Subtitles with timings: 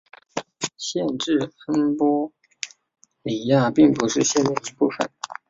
[0.79, 2.33] 县治恩波
[3.21, 5.07] 里亚并不是县的一部分。